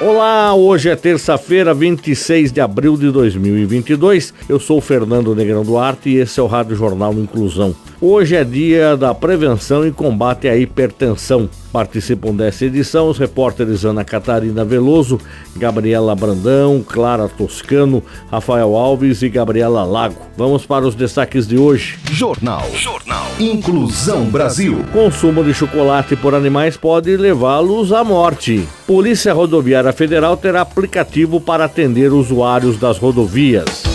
[0.00, 4.34] Olá, hoje é terça-feira, 26 de abril de 2022.
[4.48, 7.74] Eu sou Fernando Negrão Duarte e esse é o Rádio Jornal Inclusão.
[8.06, 11.48] Hoje é dia da prevenção e combate à hipertensão.
[11.72, 15.18] Participam dessa edição os repórteres Ana Catarina Veloso,
[15.56, 20.20] Gabriela Brandão, Clara Toscano, Rafael Alves e Gabriela Lago.
[20.36, 21.98] Vamos para os destaques de hoje.
[22.12, 22.68] Jornal.
[22.74, 23.26] Jornal.
[23.40, 24.84] Inclusão Brasil.
[24.92, 28.68] Consumo de chocolate por animais pode levá-los à morte.
[28.86, 33.93] Polícia Rodoviária Federal terá aplicativo para atender usuários das rodovias.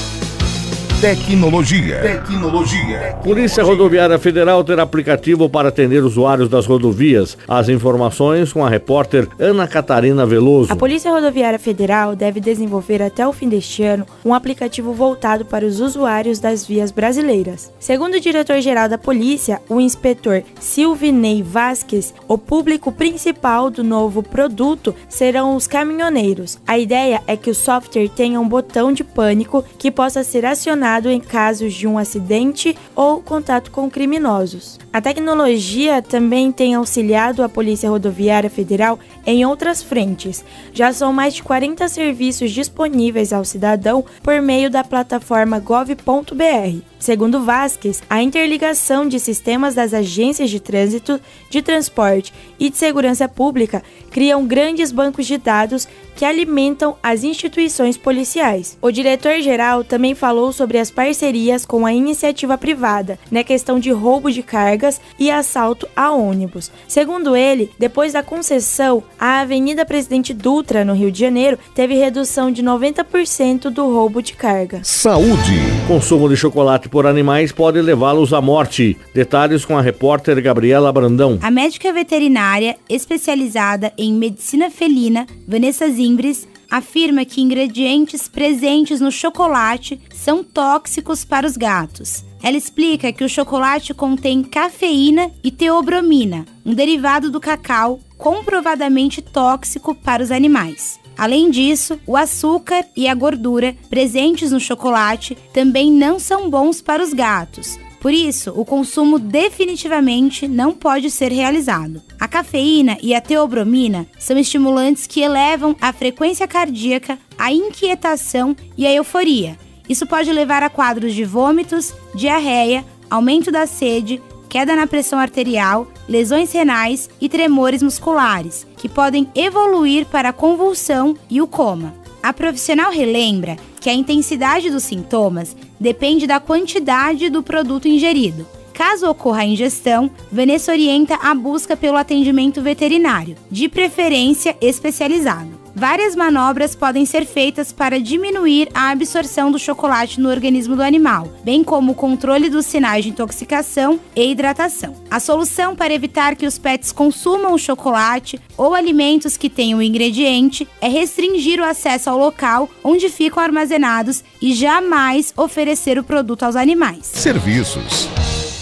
[1.02, 2.02] Tecnologia.
[2.02, 3.18] Tecnologia.
[3.24, 7.38] Polícia Rodoviária Federal terá aplicativo para atender usuários das rodovias.
[7.48, 10.74] As informações com a repórter Ana Catarina Veloso.
[10.74, 15.66] A Polícia Rodoviária Federal deve desenvolver até o fim deste ano um aplicativo voltado para
[15.66, 17.72] os usuários das vias brasileiras.
[17.80, 24.94] Segundo o diretor-geral da Polícia, o inspetor Silvinei Vasques, o público principal do novo produto
[25.08, 26.60] serão os caminhoneiros.
[26.68, 30.89] A ideia é que o software tenha um botão de pânico que possa ser acionado
[31.10, 34.80] em casos de um acidente ou contato com criminosos.
[34.92, 40.44] A tecnologia também tem auxiliado a Polícia Rodoviária Federal em outras frentes.
[40.74, 46.89] Já são mais de 40 serviços disponíveis ao cidadão por meio da plataforma gov.br.
[47.00, 51.20] Segundo Vasques, a interligação de sistemas das agências de trânsito,
[51.50, 55.88] de transporte e de segurança pública criam grandes bancos de dados
[56.20, 58.78] que alimentam as instituições policiais.
[58.82, 64.30] O diretor-geral também falou sobre as parcerias com a iniciativa privada na questão de roubo
[64.30, 66.70] de cargas e assalto a ônibus.
[66.90, 72.52] Segundo ele, depois da concessão, a Avenida Presidente Dutra, no Rio de Janeiro, teve redução
[72.52, 74.82] de 90% do roubo de carga.
[74.84, 75.58] Saúde.
[75.88, 78.98] Consumo de chocolate por animais pode levá-los à morte.
[79.14, 81.40] Detalhes com a repórter Gabriela Brandão.
[81.42, 90.00] A médica veterinária especializada em medicina felina, Vanessa Zimbres, afirma que ingredientes presentes no chocolate
[90.14, 92.24] são tóxicos para os gatos.
[92.42, 99.96] Ela explica que o chocolate contém cafeína e teobromina, um derivado do cacau comprovadamente tóxico
[99.96, 101.00] para os animais.
[101.20, 107.04] Além disso, o açúcar e a gordura presentes no chocolate também não são bons para
[107.04, 107.78] os gatos.
[108.00, 112.02] Por isso, o consumo definitivamente não pode ser realizado.
[112.18, 118.88] A cafeína e a teobromina são estimulantes que elevam a frequência cardíaca, a inquietação e
[118.88, 119.58] a euforia.
[119.90, 125.88] Isso pode levar a quadros de vômitos, diarreia, aumento da sede, queda na pressão arterial,
[126.08, 131.94] lesões renais e tremores musculares, que podem evoluir para a convulsão e o coma.
[132.22, 138.46] A profissional relembra que a intensidade dos sintomas depende da quantidade do produto ingerido.
[138.74, 145.59] Caso ocorra a ingestão, Vanessa orienta a busca pelo atendimento veterinário, de preferência especializado.
[145.80, 151.32] Várias manobras podem ser feitas para diminuir a absorção do chocolate no organismo do animal,
[151.42, 154.94] bem como o controle dos sinais de intoxicação e hidratação.
[155.10, 160.68] A solução para evitar que os pets consumam chocolate ou alimentos que tenham o ingrediente
[160.82, 166.58] é restringir o acesso ao local onde ficam armazenados e jamais oferecer o produto aos
[166.58, 167.06] animais.
[167.06, 168.19] Serviços.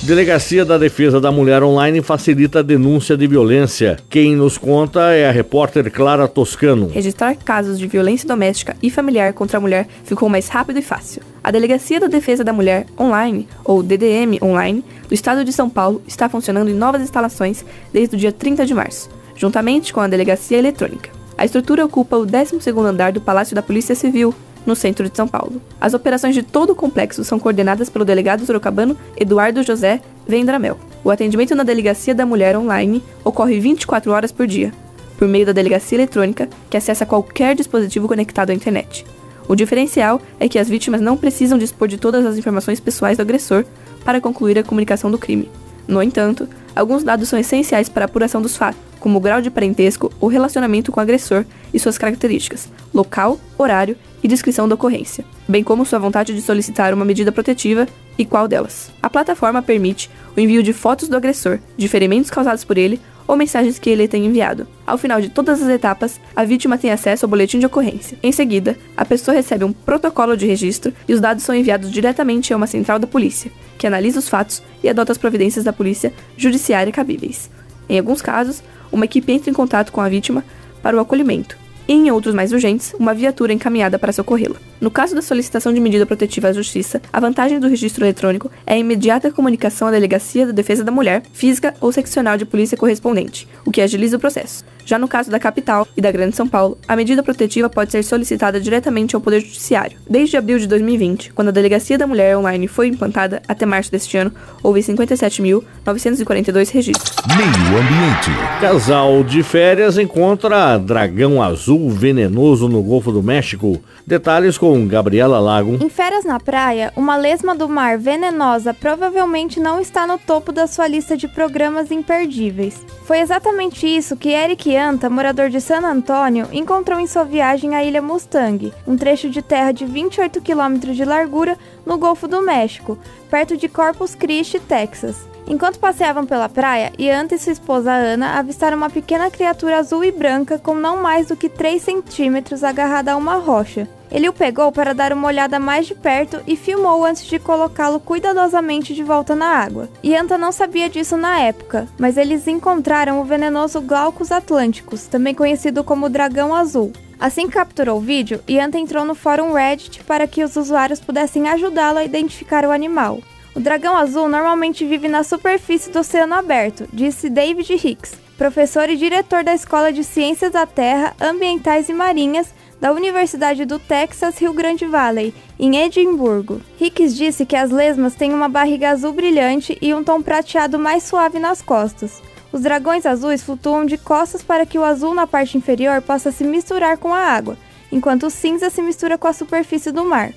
[0.08, 3.98] Delegacia da Defesa da Mulher Online facilita a denúncia de violência.
[4.10, 6.88] Quem nos conta é a repórter Clara Toscano.
[6.88, 11.22] Registrar casos de violência doméstica e familiar contra a mulher ficou mais rápido e fácil.
[11.44, 16.02] A Delegacia da Defesa da Mulher Online, ou DDM Online, do Estado de São Paulo
[16.08, 20.58] está funcionando em novas instalações desde o dia 30 de março, juntamente com a Delegacia
[20.58, 21.10] Eletrônica.
[21.38, 24.34] A estrutura ocupa o 12º andar do Palácio da Polícia Civil,
[24.68, 25.62] no centro de São Paulo.
[25.82, 30.78] As operações de todo o complexo são coordenadas pelo delegado sorocabano Eduardo José Vendramel.
[31.04, 34.74] O atendimento na Delegacia da Mulher online ocorre 24 horas por dia,
[35.18, 39.06] por meio da delegacia eletrônica, que acessa qualquer dispositivo conectado à internet.
[39.48, 43.22] O diferencial é que as vítimas não precisam dispor de todas as informações pessoais do
[43.22, 43.64] agressor
[44.04, 45.50] para concluir a comunicação do crime.
[45.88, 49.50] No entanto, alguns dados são essenciais para a apuração dos fatos, como o grau de
[49.50, 55.24] parentesco ou relacionamento com o agressor e suas características, local, horário e descrição da ocorrência,
[55.48, 57.88] bem como sua vontade de solicitar uma medida protetiva
[58.18, 58.92] e qual delas.
[59.02, 63.36] A plataforma permite o envio de fotos do agressor, de ferimentos causados por ele ou
[63.36, 64.66] mensagens que ele tenha enviado.
[64.86, 68.18] Ao final de todas as etapas, a vítima tem acesso ao boletim de ocorrência.
[68.24, 72.54] Em seguida, a pessoa recebe um protocolo de registro e os dados são enviados diretamente
[72.54, 76.14] a uma central da polícia, que analisa os fatos e adota as providências da polícia
[76.36, 77.50] judiciária cabíveis.
[77.90, 80.44] Em alguns casos, uma equipe entra em contato com a vítima
[80.82, 81.58] para o acolhimento,
[81.88, 84.58] e, em outros mais urgentes, uma viatura encaminhada para socorrê-la.
[84.80, 88.74] No caso da solicitação de medida protetiva à Justiça, a vantagem do registro eletrônico é
[88.74, 93.48] a imediata comunicação à Delegacia da Defesa da Mulher, física ou seccional de polícia correspondente,
[93.66, 94.64] o que agiliza o processo.
[94.88, 98.04] Já no caso da capital e da Grande São Paulo, a medida protetiva pode ser
[98.04, 99.98] solicitada diretamente ao Poder Judiciário.
[100.10, 104.16] Desde abril de 2020, quando a Delegacia da Mulher Online foi implantada, até março deste
[104.16, 104.32] ano,
[104.64, 107.16] houve 57.942 registros.
[107.36, 108.32] Meio Ambiente.
[108.62, 113.82] Casal de férias encontra dragão azul venenoso no Golfo do México.
[114.06, 115.78] Detalhes com Gabriela Lago.
[115.82, 120.68] Em férias na praia, uma lesma do mar venenosa provavelmente não está no topo da
[120.68, 122.86] sua lista de programas imperdíveis.
[123.06, 127.84] Foi exatamente isso que Eric Anta, morador de San Antônio, encontrou em sua viagem à
[127.84, 132.98] Ilha Mustang, um trecho de terra de 28 quilômetros de largura no Golfo do México,
[133.30, 135.26] perto de Corpus Christi, Texas.
[135.48, 140.12] Enquanto passeavam pela praia, Ianta e sua esposa Ana avistaram uma pequena criatura azul e
[140.12, 143.88] branca com não mais do que 3 centímetros agarrada a uma rocha.
[144.12, 148.00] Ele o pegou para dar uma olhada mais de perto e filmou antes de colocá-lo
[148.00, 149.90] cuidadosamente de volta na água.
[150.04, 155.84] Ianta não sabia disso na época, mas eles encontraram o venenoso Glaucus atlânticos, também conhecido
[155.84, 156.94] como dragão azul.
[157.20, 161.50] Assim que capturou o vídeo, Ianta entrou no fórum Reddit para que os usuários pudessem
[161.50, 163.20] ajudá-lo a identificar o animal.
[163.56, 168.96] O dragão azul normalmente vive na superfície do oceano aberto, disse David Hicks, professor e
[168.96, 174.54] diretor da Escola de Ciências da Terra, Ambientais e Marinhas da Universidade do Texas Rio
[174.54, 176.62] Grande Valley, em Edimburgo.
[176.80, 181.04] Hicks disse que as lesmas têm uma barriga azul brilhante e um tom prateado mais
[181.04, 182.22] suave nas costas.
[182.52, 186.44] Os dragões azuis flutuam de costas para que o azul na parte inferior possa se
[186.44, 187.58] misturar com a água,
[187.92, 190.32] enquanto o cinza se mistura com a superfície do mar.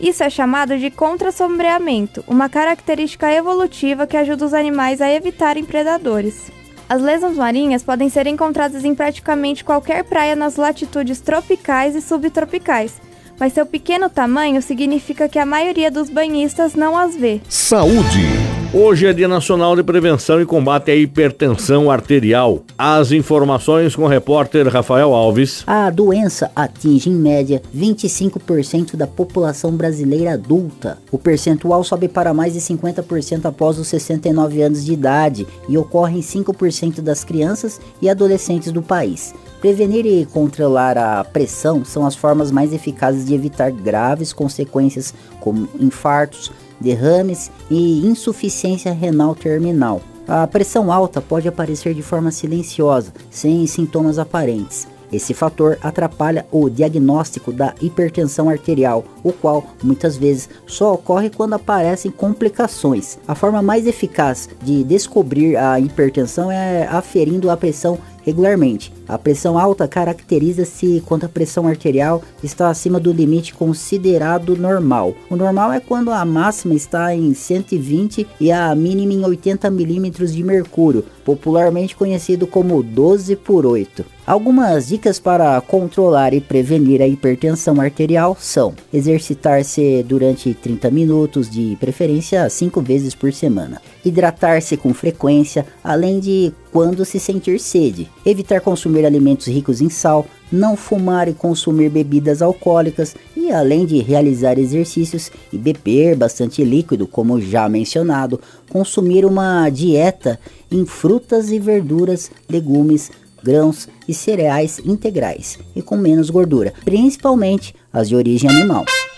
[0.00, 6.50] Isso é chamado de contrasombreamento, uma característica evolutiva que ajuda os animais a evitarem predadores.
[6.92, 13.00] As lesmas marinhas podem ser encontradas em praticamente qualquer praia nas latitudes tropicais e subtropicais,
[13.40, 17.40] mas seu pequeno tamanho significa que a maioria dos banhistas não as vê.
[17.48, 18.41] Saúde.
[18.74, 22.62] Hoje é Dia Nacional de Prevenção e Combate à Hipertensão Arterial.
[22.78, 25.62] As informações com o repórter Rafael Alves.
[25.66, 30.96] A doença atinge em média 25% da população brasileira adulta.
[31.10, 36.16] O percentual sobe para mais de 50% após os 69 anos de idade e ocorre
[36.16, 39.34] em 5% das crianças e adolescentes do país.
[39.60, 45.68] Prevenir e controlar a pressão são as formas mais eficazes de evitar graves consequências como
[45.78, 46.50] infartos,
[46.82, 50.02] derrames e insuficiência renal terminal.
[50.26, 54.86] A pressão alta pode aparecer de forma silenciosa, sem sintomas aparentes.
[55.12, 61.52] Esse fator atrapalha o diagnóstico da hipertensão arterial, o qual muitas vezes só ocorre quando
[61.52, 63.18] aparecem complicações.
[63.28, 68.92] A forma mais eficaz de descobrir a hipertensão é aferindo a pressão regularmente.
[69.06, 75.14] A pressão alta caracteriza-se quando a pressão arterial está acima do limite considerado normal.
[75.28, 80.34] O normal é quando a máxima está em 120 e a mínima em 80 milímetros
[80.34, 84.04] de mercúrio, popularmente conhecido como 12 por 8.
[84.24, 91.76] Algumas dicas para controlar e prevenir a hipertensão arterial são: exercitar-se durante 30 minutos, de
[91.80, 98.60] preferência 5 vezes por semana, hidratar-se com frequência, além de quando se sentir sede, evitar
[98.60, 104.56] consumir alimentos ricos em sal, não fumar e consumir bebidas alcoólicas e além de realizar
[104.56, 110.38] exercícios e beber bastante líquido, como já mencionado, consumir uma dieta
[110.70, 113.10] em frutas e verduras, legumes,
[113.42, 118.84] grãos e cereais integrais e com menos gordura, principalmente as de origem animal.